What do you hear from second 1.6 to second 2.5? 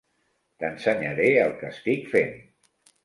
que estic fent.